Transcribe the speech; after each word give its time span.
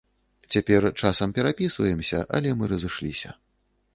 Цяпер 0.53 0.87
часам 1.01 1.35
перапісваемся, 1.35 2.23
але 2.37 2.49
мы 2.61 2.73
разышліся. 2.75 3.29